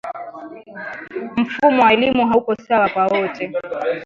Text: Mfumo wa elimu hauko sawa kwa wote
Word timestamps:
Mfumo 1.41 1.81
wa 1.83 1.93
elimu 1.93 2.27
hauko 2.27 2.55
sawa 2.55 2.89
kwa 2.89 3.05
wote 3.07 3.51